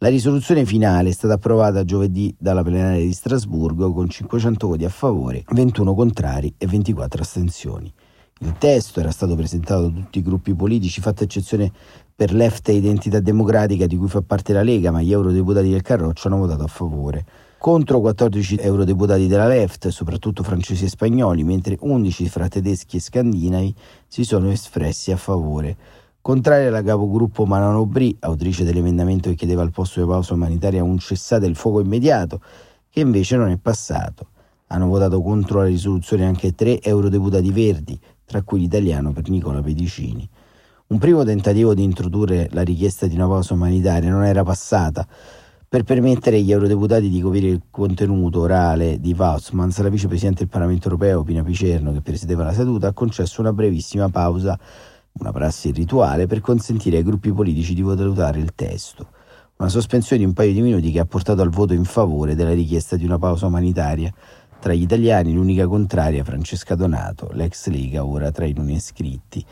La 0.00 0.08
risoluzione 0.08 0.66
finale 0.66 1.08
è 1.08 1.12
stata 1.12 1.32
approvata 1.32 1.82
giovedì 1.82 2.34
dalla 2.38 2.62
plenaria 2.62 3.02
di 3.02 3.14
Strasburgo 3.14 3.94
con 3.94 4.10
500 4.10 4.66
voti 4.66 4.84
a 4.84 4.90
favore, 4.90 5.42
21 5.48 5.94
contrari 5.94 6.52
e 6.58 6.66
24 6.66 7.22
astensioni. 7.22 7.90
Il 8.40 8.58
testo 8.58 9.00
era 9.00 9.10
stato 9.10 9.34
presentato 9.34 9.88
da 9.88 9.98
tutti 10.00 10.18
i 10.18 10.22
gruppi 10.22 10.54
politici, 10.54 11.00
fatta 11.00 11.24
eccezione 11.24 11.72
per 12.14 12.34
l'EFTA 12.34 12.72
Identità 12.72 13.20
Democratica 13.20 13.86
di 13.86 13.96
cui 13.96 14.08
fa 14.08 14.20
parte 14.20 14.52
la 14.52 14.62
Lega, 14.62 14.90
ma 14.90 15.00
gli 15.00 15.12
eurodeputati 15.12 15.70
del 15.70 15.80
Carroccio 15.80 16.28
hanno 16.28 16.40
votato 16.40 16.64
a 16.64 16.68
favore. 16.68 17.24
Contro 17.56 18.00
14 18.00 18.58
eurodeputati 18.58 19.26
della 19.26 19.48
LEFT, 19.48 19.88
soprattutto 19.88 20.42
francesi 20.42 20.84
e 20.84 20.88
spagnoli, 20.88 21.42
mentre 21.42 21.78
11 21.80 22.28
fra 22.28 22.48
tedeschi 22.48 22.98
e 22.98 23.00
scandinavi 23.00 23.74
si 24.06 24.24
sono 24.24 24.50
espressi 24.50 25.10
a 25.10 25.16
favore. 25.16 25.95
Contraria 26.26 26.70
la 26.70 26.82
capogruppo 26.82 27.46
Manon 27.46 27.74
Aubry, 27.74 28.16
autrice 28.18 28.64
dell'emendamento 28.64 29.28
che 29.28 29.36
chiedeva 29.36 29.62
al 29.62 29.70
posto 29.70 30.00
di 30.00 30.08
pausa 30.08 30.34
umanitaria 30.34 30.82
un 30.82 30.98
cessate 30.98 31.46
il 31.46 31.54
fuoco 31.54 31.78
immediato, 31.78 32.40
che 32.90 32.98
invece 32.98 33.36
non 33.36 33.48
è 33.50 33.56
passato. 33.58 34.30
Hanno 34.66 34.88
votato 34.88 35.22
contro 35.22 35.60
la 35.60 35.66
risoluzione 35.66 36.26
anche 36.26 36.56
tre 36.56 36.82
eurodeputati 36.82 37.52
verdi, 37.52 37.96
tra 38.24 38.42
cui 38.42 38.58
l'italiano 38.58 39.12
per 39.12 39.28
Nicola 39.28 39.62
Pedicini. 39.62 40.28
Un 40.88 40.98
primo 40.98 41.22
tentativo 41.22 41.74
di 41.74 41.84
introdurre 41.84 42.48
la 42.50 42.62
richiesta 42.62 43.06
di 43.06 43.14
una 43.14 43.28
pausa 43.28 43.54
umanitaria 43.54 44.10
non 44.10 44.24
era 44.24 44.42
passata. 44.42 45.06
Per 45.68 45.84
permettere 45.84 46.38
agli 46.38 46.50
eurodeputati 46.50 47.08
di 47.08 47.20
coprire 47.20 47.50
il 47.50 47.62
contenuto 47.70 48.40
orale 48.40 48.98
di 48.98 49.14
Vausmans, 49.14 49.78
la 49.78 49.88
vicepresidente 49.88 50.40
del 50.40 50.48
Parlamento 50.48 50.88
europeo, 50.88 51.22
Pina 51.22 51.44
Picerno, 51.44 51.92
che 51.92 52.00
presiedeva 52.00 52.42
la 52.42 52.52
seduta, 52.52 52.88
ha 52.88 52.92
concesso 52.92 53.40
una 53.40 53.52
brevissima 53.52 54.08
pausa 54.08 54.58
una 55.18 55.32
prassi 55.32 55.70
rituale 55.70 56.26
per 56.26 56.40
consentire 56.40 56.98
ai 56.98 57.02
gruppi 57.02 57.32
politici 57.32 57.74
di 57.74 57.82
valutare 57.82 58.38
il 58.38 58.54
testo. 58.54 59.08
Una 59.58 59.68
sospensione 59.68 60.20
di 60.20 60.28
un 60.28 60.34
paio 60.34 60.52
di 60.52 60.60
minuti 60.60 60.90
che 60.90 61.00
ha 61.00 61.06
portato 61.06 61.40
al 61.40 61.50
voto 61.50 61.72
in 61.72 61.84
favore 61.84 62.34
della 62.34 62.52
richiesta 62.52 62.96
di 62.96 63.04
una 63.04 63.18
pausa 63.18 63.46
umanitaria. 63.46 64.12
Tra 64.60 64.74
gli 64.74 64.82
italiani 64.82 65.32
l'unica 65.32 65.66
contraria 65.66 66.24
Francesca 66.24 66.74
Donato, 66.74 67.30
l'ex 67.32 67.68
Lega 67.68 68.04
ora 68.04 68.30
tra 68.30 68.44
i 68.44 68.52
non 68.52 68.68
iscritti. 68.68 69.44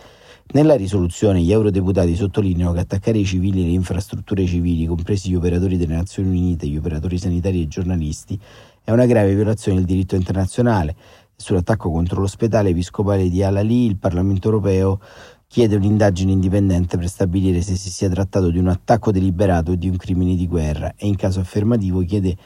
Nella 0.52 0.76
risoluzione 0.76 1.40
gli 1.40 1.52
eurodeputati 1.52 2.14
sottolineano 2.14 2.73
che 2.73 2.80
attaccare 2.80 3.16
i 3.16 3.25
civili 3.25 3.62
e 3.62 3.64
le 3.64 3.71
infrastrutture 3.71 4.44
civili, 4.44 4.85
compresi 4.85 5.30
gli 5.30 5.35
operatori 5.35 5.78
delle 5.78 5.94
Nazioni 5.94 6.28
Unite, 6.28 6.66
gli 6.66 6.76
operatori 6.76 7.16
sanitari 7.16 7.61
e 7.61 7.62
i 7.62 7.68
giornalisti, 7.68 8.38
è 8.83 8.90
una 8.90 9.06
grave 9.06 9.35
violazione 9.35 9.78
del 9.78 9.87
diritto 9.87 10.16
internazionale. 10.16 10.94
Sull'attacco 11.35 11.90
contro 11.90 12.21
l'ospedale 12.21 12.68
episcopale 12.68 13.28
di 13.28 13.42
Al-Ali 13.42 13.87
il 13.87 13.97
Parlamento 13.97 14.49
europeo 14.49 15.00
chiede 15.54 15.76
un'indagine 15.76 16.32
indipendente 16.32 16.96
per 16.96 17.08
stabilire 17.08 17.62
se 17.62 17.76
si 17.76 17.88
sia 17.88 18.08
trattato 18.08 18.50
di 18.50 18.58
un 18.58 18.66
attacco 18.66 19.12
deliberato 19.12 19.70
o 19.70 19.75
di 19.76 19.88
un 19.88 19.96
crimine 19.96 20.34
di 20.34 20.49
guerra 20.49 20.94
e 20.96 21.06
in 21.06 21.14
caso 21.14 21.38
affermativo 21.38 22.00
chiede 22.00 22.37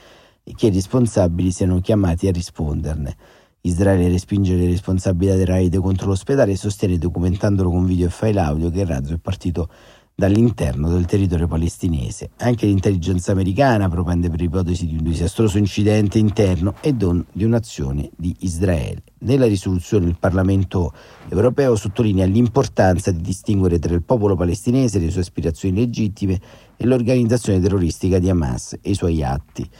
che 0.54 0.66
i 0.66 0.70
responsabili 0.70 1.50
siano 1.50 1.80
chiamati 1.80 2.28
a 2.28 2.32
risponderne. 2.32 3.16
Israele 3.62 4.10
respinge 4.10 4.56
le 4.56 4.66
responsabilità 4.66 5.36
del 5.36 5.46
raid 5.46 5.78
contro 5.78 6.08
l'ospedale 6.08 6.52
e 6.52 6.56
sostiene, 6.56 6.98
documentandolo 6.98 7.70
con 7.70 7.86
video 7.86 8.08
e 8.08 8.10
file 8.10 8.40
audio, 8.40 8.68
che 8.68 8.80
il 8.80 8.86
razzo 8.86 9.14
è 9.14 9.18
partito 9.18 9.70
dall'interno 10.18 10.88
del 10.88 11.06
territorio 11.06 11.46
palestinese. 11.46 12.30
Anche 12.38 12.66
l'intelligence 12.66 13.30
americana 13.30 13.88
propende 13.88 14.28
per 14.28 14.40
ipotesi 14.40 14.84
di 14.84 14.96
un 14.96 15.04
disastroso 15.04 15.58
incidente 15.58 16.18
interno 16.18 16.74
e 16.80 16.96
di 16.96 17.44
un'azione 17.44 18.10
di 18.16 18.34
Israele. 18.40 19.04
Nella 19.18 19.46
risoluzione 19.46 20.06
il 20.06 20.16
Parlamento 20.18 20.92
europeo 21.28 21.76
sottolinea 21.76 22.26
l'importanza 22.26 23.12
di 23.12 23.20
distinguere 23.20 23.78
tra 23.78 23.94
il 23.94 24.02
popolo 24.02 24.34
palestinese, 24.34 24.98
le 24.98 25.12
sue 25.12 25.20
aspirazioni 25.20 25.76
legittime 25.76 26.40
e 26.76 26.84
l'organizzazione 26.84 27.60
terroristica 27.60 28.18
di 28.18 28.28
Hamas 28.28 28.76
e 28.82 28.90
i 28.90 28.94
suoi 28.94 29.22
atti 29.22 29.70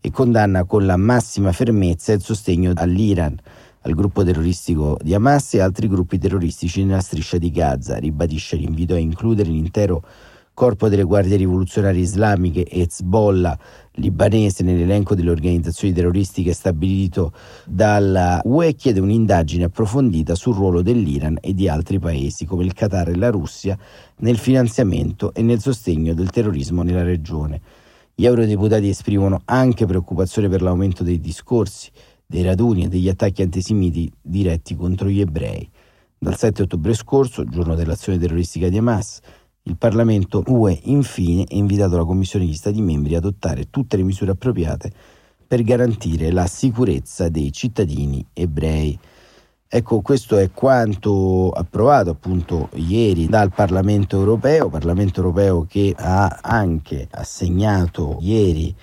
e 0.00 0.10
condanna 0.10 0.64
con 0.64 0.86
la 0.86 0.96
massima 0.96 1.52
fermezza 1.52 2.12
il 2.12 2.22
sostegno 2.22 2.72
all'Iran 2.74 3.38
al 3.82 3.94
gruppo 3.94 4.24
terroristico 4.24 4.96
di 5.02 5.14
Hamas 5.14 5.54
e 5.54 5.60
altri 5.60 5.88
gruppi 5.88 6.18
terroristici 6.18 6.84
nella 6.84 7.00
striscia 7.00 7.38
di 7.38 7.50
Gaza. 7.50 7.98
Ribadisce 7.98 8.56
l'invito 8.56 8.94
a 8.94 8.98
includere 8.98 9.50
l'intero 9.50 10.02
corpo 10.54 10.88
delle 10.88 11.02
guardie 11.02 11.36
rivoluzionarie 11.36 12.02
islamiche 12.02 12.64
e 12.64 12.82
Hezbollah 12.82 13.58
libanese 13.92 14.62
nell'elenco 14.62 15.14
delle 15.14 15.30
organizzazioni 15.30 15.94
terroristiche 15.94 16.52
stabilito 16.52 17.32
dalla 17.64 18.40
UE 18.44 18.74
chiede 18.74 19.00
un'indagine 19.00 19.64
approfondita 19.64 20.34
sul 20.34 20.54
ruolo 20.54 20.82
dell'Iran 20.82 21.38
e 21.40 21.54
di 21.54 21.68
altri 21.68 21.98
paesi 21.98 22.44
come 22.44 22.64
il 22.64 22.74
Qatar 22.74 23.08
e 23.08 23.16
la 23.16 23.30
Russia 23.30 23.76
nel 24.18 24.38
finanziamento 24.38 25.32
e 25.34 25.42
nel 25.42 25.60
sostegno 25.60 26.14
del 26.14 26.30
terrorismo 26.30 26.82
nella 26.82 27.02
regione. 27.02 27.60
Gli 28.14 28.26
eurodeputati 28.26 28.88
esprimono 28.88 29.40
anche 29.46 29.86
preoccupazione 29.86 30.48
per 30.48 30.60
l'aumento 30.60 31.02
dei 31.02 31.18
discorsi 31.18 31.90
dei 32.32 32.42
raduni 32.42 32.84
e 32.84 32.88
degli 32.88 33.10
attacchi 33.10 33.42
antisemiti 33.42 34.10
diretti 34.22 34.74
contro 34.74 35.06
gli 35.06 35.20
ebrei. 35.20 35.68
Dal 36.16 36.34
7 36.34 36.62
ottobre 36.62 36.94
scorso, 36.94 37.44
giorno 37.44 37.74
dell'azione 37.74 38.18
terroristica 38.18 38.70
di 38.70 38.78
Hamas, 38.78 39.20
il 39.64 39.76
Parlamento 39.76 40.42
UE 40.46 40.80
infine 40.84 41.42
ha 41.42 41.54
invitato 41.54 41.98
la 41.98 42.06
Commissione 42.06 42.46
degli 42.46 42.54
Stati 42.54 42.80
membri 42.80 43.14
ad 43.14 43.24
adottare 43.24 43.68
tutte 43.68 43.98
le 43.98 44.02
misure 44.02 44.30
appropriate 44.30 44.90
per 45.46 45.62
garantire 45.62 46.30
la 46.30 46.46
sicurezza 46.46 47.28
dei 47.28 47.52
cittadini 47.52 48.24
ebrei. 48.32 48.98
Ecco, 49.68 50.00
questo 50.00 50.38
è 50.38 50.50
quanto 50.52 51.50
approvato 51.50 52.08
appunto 52.08 52.70
ieri 52.76 53.26
dal 53.26 53.52
Parlamento 53.52 54.16
europeo, 54.16 54.70
Parlamento 54.70 55.20
europeo 55.20 55.66
che 55.68 55.94
ha 55.94 56.38
anche 56.40 57.08
assegnato 57.10 58.16
ieri 58.20 58.74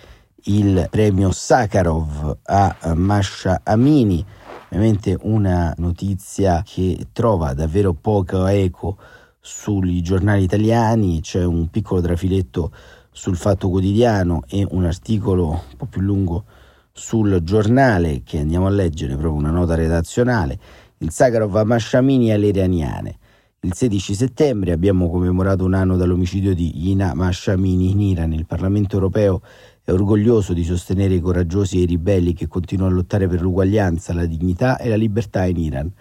il 0.43 0.87
premio 0.89 1.31
Sakharov 1.31 2.37
a 2.43 2.75
Masha 2.95 3.61
Amini, 3.63 4.23
ovviamente 4.65 5.17
una 5.21 5.73
notizia 5.77 6.63
che 6.65 7.07
trova 7.11 7.53
davvero 7.53 7.93
poco 7.93 8.45
eco 8.45 8.97
sui 9.39 10.01
giornali 10.01 10.43
italiani, 10.43 11.21
c'è 11.21 11.43
un 11.43 11.69
piccolo 11.69 12.01
trafiletto 12.01 12.71
sul 13.11 13.35
Fatto 13.35 13.69
Quotidiano 13.69 14.43
e 14.47 14.65
un 14.69 14.85
articolo 14.85 15.47
un 15.47 15.77
po' 15.77 15.85
più 15.85 16.01
lungo 16.01 16.45
sul 16.91 17.41
giornale 17.43 18.21
che 18.23 18.39
andiamo 18.39 18.67
a 18.67 18.69
leggere, 18.71 19.15
proprio 19.15 19.39
una 19.39 19.51
nota 19.51 19.75
redazionale, 19.75 20.59
il 20.99 21.11
Sakharov 21.11 21.55
a 21.55 21.63
Mashamini 21.63 22.31
alle 22.31 22.47
iraniane. 22.47 23.17
Il 23.61 23.73
16 23.73 24.13
settembre 24.13 24.71
abbiamo 24.71 25.09
commemorato 25.09 25.65
un 25.65 25.73
anno 25.73 25.97
dall'omicidio 25.97 26.55
di 26.55 26.71
Yina 26.75 27.13
Mashamini 27.13 27.91
in 27.91 27.99
Iran. 27.99 28.31
Il 28.31 28.45
Parlamento 28.45 28.95
europeo 28.95 29.41
è 29.89 29.93
orgoglioso 29.93 30.53
di 30.53 30.63
sostenere 30.63 31.15
i 31.15 31.19
coraggiosi 31.19 31.79
e 31.79 31.81
i 31.81 31.85
ribelli 31.85 32.33
che 32.33 32.47
continuano 32.47 32.91
a 32.91 32.95
lottare 32.95 33.27
per 33.27 33.41
l'uguaglianza, 33.41 34.13
la 34.13 34.25
dignità 34.25 34.77
e 34.77 34.87
la 34.87 34.95
libertà 34.95 35.45
in 35.45 35.57
Iran. 35.57 35.91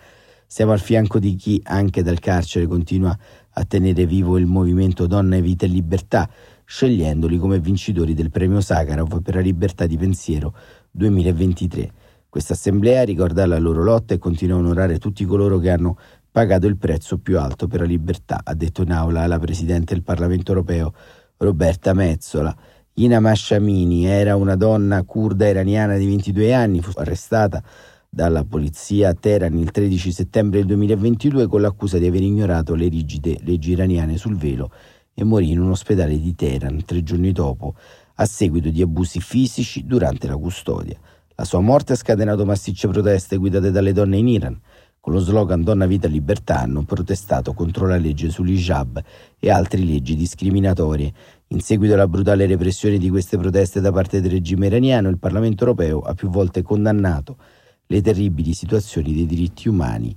Siamo 0.46 0.72
al 0.72 0.80
fianco 0.80 1.18
di 1.18 1.34
chi 1.36 1.58
anche 1.64 2.02
dal 2.02 2.18
carcere 2.18 2.66
continua 2.66 3.16
a 3.50 3.64
tenere 3.64 4.04
vivo 4.04 4.36
il 4.36 4.44
movimento 4.44 5.06
Donna, 5.06 5.38
Vita 5.40 5.64
e 5.64 5.68
Libertà, 5.68 6.28
scegliendoli 6.66 7.38
come 7.38 7.60
vincitori 7.60 8.12
del 8.12 8.30
premio 8.30 8.60
Sakharov 8.60 9.22
per 9.22 9.36
la 9.36 9.40
libertà 9.40 9.86
di 9.86 9.96
pensiero 9.96 10.54
2023. 10.90 11.90
Questa 12.28 12.52
assemblea 12.52 13.04
ricorda 13.04 13.46
la 13.46 13.58
loro 13.58 13.82
lotta 13.82 14.12
e 14.12 14.18
continua 14.18 14.56
a 14.56 14.60
onorare 14.60 14.98
tutti 14.98 15.24
coloro 15.24 15.58
che 15.58 15.70
hanno 15.70 15.96
pagato 16.30 16.66
il 16.66 16.76
prezzo 16.76 17.16
più 17.16 17.38
alto 17.38 17.66
per 17.66 17.80
la 17.80 17.86
libertà, 17.86 18.40
ha 18.44 18.54
detto 18.54 18.82
in 18.82 18.92
aula 18.92 19.26
la 19.26 19.38
Presidente 19.38 19.94
del 19.94 20.02
Parlamento 20.02 20.52
europeo 20.52 20.92
Roberta 21.38 21.94
Mezzola. 21.94 22.54
Ina 22.98 23.20
Mashamini 23.20 24.06
era 24.06 24.34
una 24.34 24.56
donna 24.56 25.04
kurda 25.04 25.46
iraniana 25.46 25.96
di 25.96 26.04
22 26.04 26.52
anni, 26.52 26.82
fu 26.82 26.90
arrestata 26.96 27.62
dalla 28.08 28.42
polizia 28.42 29.10
a 29.10 29.14
Teheran 29.14 29.56
il 29.56 29.70
13 29.70 30.10
settembre 30.10 30.58
del 30.58 30.66
2022 30.66 31.46
con 31.46 31.60
l'accusa 31.60 31.98
di 31.98 32.08
aver 32.08 32.22
ignorato 32.22 32.74
le 32.74 32.88
rigide 32.88 33.38
leggi 33.42 33.70
iraniane 33.70 34.16
sul 34.16 34.36
velo 34.36 34.72
e 35.14 35.22
morì 35.22 35.52
in 35.52 35.60
un 35.60 35.70
ospedale 35.70 36.18
di 36.18 36.34
Teheran 36.34 36.84
tre 36.84 37.04
giorni 37.04 37.30
dopo 37.30 37.76
a 38.16 38.24
seguito 38.24 38.68
di 38.68 38.82
abusi 38.82 39.20
fisici 39.20 39.86
durante 39.86 40.26
la 40.26 40.36
custodia. 40.36 40.98
La 41.36 41.44
sua 41.44 41.60
morte 41.60 41.92
ha 41.92 41.96
scatenato 41.96 42.44
massicce 42.44 42.88
proteste 42.88 43.36
guidate 43.36 43.70
dalle 43.70 43.92
donne 43.92 44.16
in 44.16 44.26
Iran. 44.26 44.60
Con 45.00 45.12
lo 45.12 45.20
slogan 45.20 45.62
Donna, 45.62 45.86
Vita, 45.86 46.08
Libertà 46.08 46.58
hanno 46.58 46.82
protestato 46.82 47.52
contro 47.54 47.86
la 47.86 47.96
legge 47.96 48.28
sull'hijab 48.28 49.00
e 49.38 49.48
altre 49.48 49.78
leggi 49.78 50.16
discriminatorie. 50.16 51.12
In 51.50 51.60
seguito 51.60 51.94
alla 51.94 52.06
brutale 52.06 52.44
repressione 52.44 52.98
di 52.98 53.08
queste 53.08 53.38
proteste 53.38 53.80
da 53.80 53.90
parte 53.90 54.20
del 54.20 54.30
regime 54.30 54.66
iraniano, 54.66 55.08
il 55.08 55.18
Parlamento 55.18 55.64
europeo 55.64 56.00
ha 56.00 56.12
più 56.12 56.28
volte 56.28 56.60
condannato 56.60 57.38
le 57.86 58.02
terribili 58.02 58.52
situazioni 58.52 59.14
dei 59.14 59.24
diritti 59.24 59.66
umani 59.66 60.14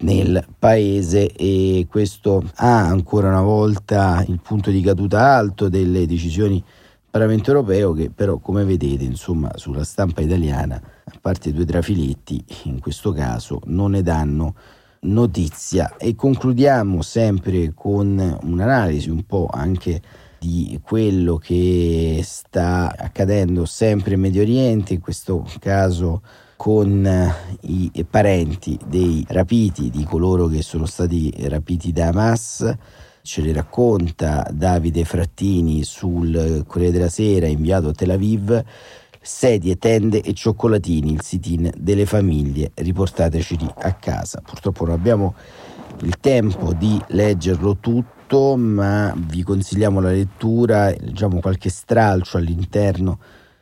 nel 0.00 0.46
paese. 0.58 1.32
E 1.32 1.86
questo 1.88 2.44
ha 2.56 2.86
ancora 2.88 3.28
una 3.28 3.40
volta 3.40 4.22
il 4.28 4.38
punto 4.42 4.70
di 4.70 4.82
caduta 4.82 5.34
alto 5.34 5.70
delle 5.70 6.06
decisioni 6.06 6.62
del 6.62 7.08
Parlamento 7.10 7.52
europeo 7.52 7.94
che 7.94 8.10
però 8.10 8.36
come 8.36 8.62
vedete 8.64 9.04
insomma 9.04 9.50
sulla 9.54 9.82
stampa 9.82 10.20
italiana 10.20 10.78
a 11.04 11.18
parte 11.18 11.54
due 11.54 11.64
trafiletti 11.64 12.44
in 12.64 12.80
questo 12.80 13.12
caso 13.12 13.60
non 13.64 13.92
ne 13.92 14.02
danno 14.02 14.54
notizia. 15.00 15.96
E 15.96 16.14
concludiamo 16.14 17.00
sempre 17.00 17.72
con 17.72 18.38
un'analisi 18.42 19.08
un 19.08 19.24
po' 19.24 19.48
anche 19.50 20.02
di 20.38 20.78
quello 20.82 21.36
che 21.36 22.20
sta 22.22 22.94
accadendo 22.96 23.64
sempre 23.64 24.14
in 24.14 24.20
Medio 24.20 24.42
Oriente, 24.42 24.94
in 24.94 25.00
questo 25.00 25.46
caso 25.58 26.22
con 26.56 27.04
eh, 27.06 27.34
i 27.62 28.06
parenti 28.08 28.78
dei 28.86 29.24
rapiti, 29.28 29.90
di 29.90 30.04
coloro 30.04 30.46
che 30.46 30.62
sono 30.62 30.86
stati 30.86 31.32
rapiti 31.48 31.92
da 31.92 32.08
Hamas. 32.08 32.74
Ce 33.22 33.40
le 33.42 33.52
racconta 33.52 34.48
Davide 34.52 35.04
Frattini 35.04 35.82
sul 35.82 36.64
Corriere 36.66 36.92
della 36.92 37.08
Sera, 37.08 37.46
inviato 37.46 37.88
a 37.88 37.92
Tel 37.92 38.10
Aviv. 38.10 38.62
Sedie, 39.20 39.76
tende 39.76 40.22
e 40.22 40.32
cioccolatini, 40.32 41.12
il 41.12 41.22
sit-in 41.22 41.70
delle 41.76 42.06
famiglie, 42.06 42.70
riportateci 42.74 43.58
a 43.78 43.92
casa. 43.94 44.40
Purtroppo 44.40 44.84
non 44.84 44.94
abbiamo 44.94 45.34
il 46.02 46.18
tempo 46.20 46.72
di 46.72 47.02
leggerlo 47.08 47.78
tutto, 47.78 48.15
ma 48.56 49.14
vi 49.16 49.42
consigliamo 49.42 50.00
la 50.00 50.10
lettura, 50.10 50.90
leggiamo 50.90 51.40
qualche 51.40 51.70
stralcio 51.70 52.36
all'interno 52.36 53.18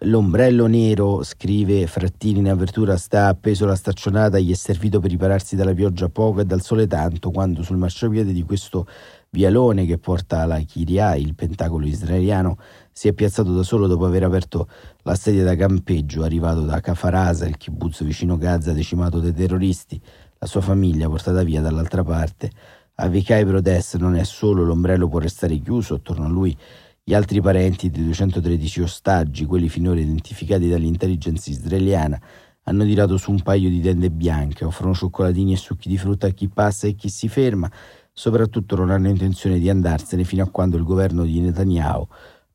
L'ombrello 0.07 0.67
nero, 0.67 1.23
scrive 1.23 1.87
Frattini 1.87 2.41
in 2.41 2.51
apertura, 2.51 2.99
sta 2.99 3.29
appeso 3.29 3.65
alla 3.65 3.75
staccionata, 3.75 4.39
gli 4.39 4.51
è 4.51 4.55
servito 4.55 5.01
per 5.01 5.09
ripararsi 5.09 5.57
dalla 5.57 5.73
pioggia 5.73 6.11
poco 6.11 6.41
e 6.41 6.45
dal 6.45 6.61
sole 6.61 6.87
tanto, 6.87 7.31
quando 7.31 7.63
sul 7.63 7.79
marciapiede 7.79 8.33
di 8.35 8.43
questo 8.43 8.87
vialone 9.31 9.87
che 9.87 9.97
porta 9.97 10.41
alla 10.41 10.59
Kiria, 10.59 11.15
il 11.15 11.35
pentacolo 11.35 11.87
israeliano, 11.87 12.59
si 12.93 13.09
è 13.09 13.15
piazzato 13.15 13.55
da 13.55 13.63
solo 13.63 13.87
dopo 13.87 14.05
aver 14.05 14.25
aperto 14.25 14.69
la 15.05 15.15
sedia 15.15 15.43
da 15.43 15.57
campeggio, 15.57 16.23
arrivato 16.23 16.61
da 16.61 16.81
Kafarasa, 16.81 17.47
il 17.47 17.57
kibbutz 17.57 18.05
vicino 18.05 18.37
Gaza 18.37 18.73
decimato 18.73 19.21
dai 19.21 19.33
terroristi, 19.33 19.99
la 20.39 20.47
sua 20.47 20.61
famiglia 20.61 21.09
portata 21.09 21.43
via 21.43 21.63
dall'altra 21.63 22.05
parte. 22.05 22.51
A 22.97 23.09
Vikai 23.09 23.45
Protest 23.45 23.97
non 23.97 24.15
è 24.15 24.25
solo 24.25 24.63
l'ombrello 24.65 25.09
può 25.09 25.19
restare 25.19 25.59
chiuso, 25.59 25.95
attorno 25.95 26.27
a 26.27 26.29
lui 26.29 26.57
gli 27.03 27.13
altri 27.13 27.41
parenti 27.41 27.91
dei 27.91 28.05
213 28.05 28.83
ostaggi, 28.83 29.45
quelli 29.45 29.69
finora 29.69 29.99
identificati 29.99 30.69
dall'intelligence 30.69 31.51
israeliana, 31.51 32.21
hanno 32.63 32.85
tirato 32.85 33.17
su 33.17 33.31
un 33.33 33.43
paio 33.43 33.69
di 33.69 33.81
tende 33.81 34.11
bianche, 34.11 34.65
offrono 34.65 34.95
cioccolatini 34.95 35.53
e 35.53 35.57
succhi 35.57 35.89
di 35.89 35.99
frutta 35.99 36.29
a 36.29 36.31
chi 36.31 36.49
passa 36.49 36.87
e 36.87 36.95
chi 36.95 37.09
si 37.09 37.29
ferma, 37.29 37.71
soprattutto 38.13 38.77
non 38.77 38.91
hanno 38.91 39.09
intenzione 39.09 39.59
di 39.59 39.69
andarsene 39.69 40.23
fino 40.23 40.45
a 40.45 40.49
quando 40.49 40.77
il 40.77 40.85
governo 40.85 41.25
di 41.25 41.41
Netanyahu 41.41 42.07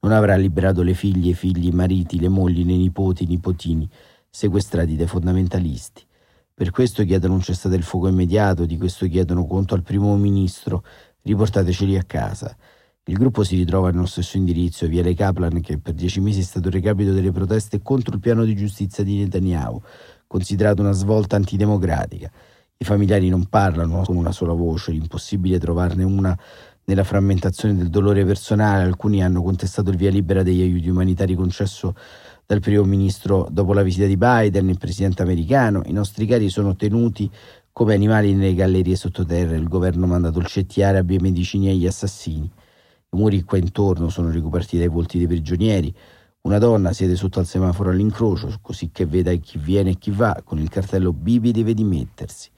non 0.01 0.13
avrà 0.13 0.35
liberato 0.35 0.81
le 0.81 0.93
figlie, 0.93 1.31
i 1.31 1.33
figli, 1.33 1.67
i 1.67 1.71
mariti, 1.71 2.19
le 2.19 2.29
mogli, 2.29 2.59
i 2.59 2.63
nipoti, 2.63 3.23
i 3.23 3.27
nipotini, 3.27 3.89
sequestrati 4.29 4.95
dai 4.95 5.07
fondamentalisti. 5.07 6.05
Per 6.59 6.71
questo 6.71 7.05
chiedono 7.05 7.35
un 7.35 7.41
cessate 7.41 7.75
il 7.75 7.83
fuoco 7.83 8.09
immediato, 8.09 8.65
di 8.65 8.75
questo 8.75 9.07
chiedono 9.07 9.45
conto 9.45 9.75
al 9.75 9.81
primo 9.81 10.13
ministro, 10.17 10.83
riportateceli 11.21 11.95
a 11.95 12.03
casa. 12.03 12.53
Il 13.05 13.15
gruppo 13.17 13.45
si 13.45 13.55
ritrova 13.55 13.91
nello 13.91 14.05
stesso 14.05 14.35
indirizzo, 14.35 14.85
Viale 14.85 15.13
Kaplan, 15.13 15.61
che 15.61 15.77
per 15.77 15.93
dieci 15.93 16.19
mesi 16.19 16.41
è 16.41 16.43
stato 16.43 16.69
recapito 16.69 17.13
delle 17.13 17.31
proteste 17.31 17.81
contro 17.81 18.13
il 18.13 18.19
piano 18.19 18.43
di 18.43 18.57
giustizia 18.57 19.05
di 19.05 19.19
Netanyahu, 19.19 19.81
considerato 20.27 20.81
una 20.81 20.91
svolta 20.91 21.37
antidemocratica. 21.37 22.29
I 22.75 22.83
familiari 22.83 23.29
non 23.29 23.45
parlano 23.45 24.01
con 24.01 24.17
una 24.17 24.33
sola 24.33 24.51
voce, 24.51 24.91
l'impossibile 24.91 25.59
trovarne 25.59 26.03
una 26.03 26.37
nella 26.83 27.05
frammentazione 27.05 27.73
del 27.73 27.89
dolore 27.89 28.25
personale. 28.25 28.83
Alcuni 28.83 29.23
hanno 29.23 29.41
contestato 29.41 29.91
il 29.91 29.95
via 29.95 30.11
libera 30.11 30.43
degli 30.43 30.61
aiuti 30.61 30.89
umanitari 30.89 31.35
concesso 31.35 31.95
dal 32.49 32.61
primo 32.61 32.83
ministro 32.83 33.47
dopo 33.51 33.73
la 33.73 33.83
visita 33.83 34.07
di 34.07 34.17
Biden, 34.17 34.69
il 34.69 34.79
presidente 34.79 35.21
americano. 35.21 35.83
I 35.85 35.91
nostri 35.91 36.25
cari 36.25 36.49
sono 36.49 36.75
tenuti 36.75 37.29
come 37.71 37.93
animali 37.93 38.33
nelle 38.33 38.55
gallerie 38.55 38.95
sottoterra. 38.95 39.55
Il 39.55 39.67
governo 39.67 40.07
manda 40.07 40.31
dolcetti 40.31 40.81
arabi 40.81 41.13
e 41.13 41.21
medicini 41.21 41.69
agli 41.69 41.85
assassini. 41.85 42.51
I 43.11 43.15
muri 43.15 43.43
qua 43.43 43.59
intorno 43.59 44.09
sono 44.09 44.31
ricoperti 44.31 44.79
dai 44.79 44.87
volti 44.87 45.19
dei 45.19 45.27
prigionieri. 45.27 45.93
Una 46.41 46.57
donna 46.57 46.91
siede 46.91 47.15
sotto 47.15 47.37
al 47.37 47.45
semaforo 47.45 47.91
all'incrocio, 47.91 48.57
così 48.63 48.89
che 48.91 49.05
veda 49.05 49.31
chi 49.35 49.59
viene 49.59 49.91
e 49.91 49.97
chi 49.99 50.09
va, 50.09 50.41
con 50.43 50.57
il 50.57 50.69
cartello 50.69 51.13
Bibi 51.13 51.51
deve 51.51 51.75
dimettersi. 51.75 52.49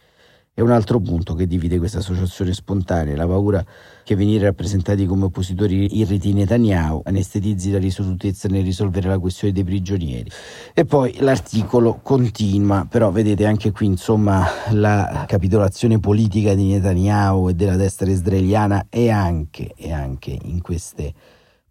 È 0.54 0.60
un 0.60 0.72
altro 0.72 1.00
punto 1.00 1.34
che 1.34 1.48
divide 1.48 1.78
questa 1.78 2.00
associazione 2.00 2.52
spontanea, 2.52 3.16
la 3.16 3.26
paura 3.26 3.64
che 4.04 4.16
venire 4.16 4.44
rappresentati 4.48 5.06
come 5.06 5.24
oppositori 5.24 5.98
irriti 5.98 6.34
Netanyahu 6.34 7.04
anestetizzi 7.06 7.72
la 7.72 7.78
risolutezza 7.78 8.50
nel 8.50 8.62
risolvere 8.62 9.08
la 9.08 9.18
questione 9.18 9.54
dei 9.54 9.64
prigionieri. 9.64 10.30
E 10.74 10.84
poi 10.84 11.16
l'articolo 11.20 12.02
continua, 12.04 12.86
però 12.86 13.12
vedete 13.12 13.46
anche 13.46 13.72
qui 13.72 13.86
insomma 13.86 14.46
la 14.72 15.24
capitolazione 15.26 16.02
politica 16.02 16.54
di 16.54 16.68
Netanyahu 16.68 17.48
e 17.48 17.54
della 17.54 17.78
destra 17.78 18.10
israeliana 18.12 18.88
è 18.90 19.08
anche, 19.08 19.72
è 19.78 19.90
anche 19.94 20.38
in 20.38 20.60
queste 20.60 21.14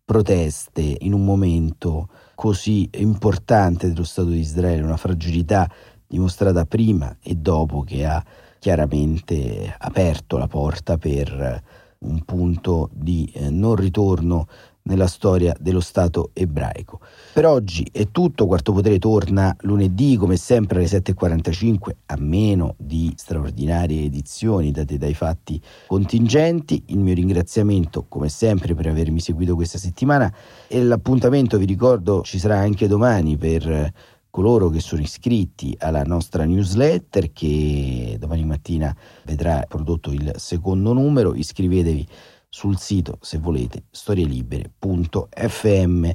proteste, 0.02 0.96
in 1.00 1.12
un 1.12 1.26
momento 1.26 2.08
così 2.34 2.88
importante 2.94 3.88
dello 3.88 4.04
Stato 4.04 4.30
di 4.30 4.40
Israele, 4.40 4.80
una 4.80 4.96
fragilità 4.96 5.70
dimostrata 6.06 6.64
prima 6.64 7.14
e 7.22 7.34
dopo 7.34 7.82
che 7.82 8.06
ha 8.06 8.24
chiaramente 8.60 9.74
aperto 9.76 10.38
la 10.38 10.46
porta 10.46 10.98
per 10.98 11.62
un 12.00 12.22
punto 12.24 12.88
di 12.92 13.30
eh, 13.34 13.50
non 13.50 13.74
ritorno 13.74 14.46
nella 14.82 15.06
storia 15.06 15.54
dello 15.58 15.80
Stato 15.80 16.30
ebraico. 16.32 17.00
Per 17.32 17.44
oggi 17.46 17.86
è 17.92 18.10
tutto, 18.10 18.46
Quarto 18.46 18.72
Potere 18.72 18.98
torna 18.98 19.54
lunedì 19.60 20.16
come 20.16 20.36
sempre 20.36 20.78
alle 20.78 20.86
7.45 20.86 21.90
a 22.06 22.16
meno 22.18 22.74
di 22.78 23.12
straordinarie 23.16 24.04
edizioni 24.04 24.70
date 24.70 24.96
dai 24.96 25.14
fatti 25.14 25.60
contingenti. 25.86 26.84
Il 26.86 26.98
mio 26.98 27.14
ringraziamento 27.14 28.06
come 28.08 28.28
sempre 28.28 28.74
per 28.74 28.86
avermi 28.86 29.20
seguito 29.20 29.54
questa 29.54 29.78
settimana 29.78 30.32
e 30.66 30.82
l'appuntamento 30.82 31.58
vi 31.58 31.66
ricordo 31.66 32.22
ci 32.22 32.38
sarà 32.38 32.58
anche 32.58 32.86
domani 32.86 33.36
per 33.36 33.92
coloro 34.30 34.70
che 34.70 34.80
sono 34.80 35.02
iscritti 35.02 35.76
alla 35.78 36.02
nostra 36.04 36.44
newsletter 36.44 37.32
che 37.32 38.16
domani 38.18 38.44
mattina 38.44 38.96
vedrà 39.24 39.64
prodotto 39.68 40.10
il 40.12 40.32
secondo 40.36 40.92
numero. 40.92 41.34
Iscrivetevi 41.34 42.06
sul 42.48 42.78
sito 42.78 43.18
se 43.20 43.38
volete 43.38 43.84
storielibere.fm. 43.90 46.10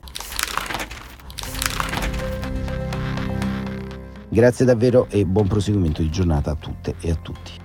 Grazie 4.28 4.66
davvero 4.66 5.08
e 5.10 5.24
buon 5.26 5.48
proseguimento 5.48 6.02
di 6.02 6.10
giornata 6.10 6.52
a 6.52 6.56
tutte 6.56 6.96
e 7.00 7.12
a 7.12 7.16
tutti. 7.16 7.65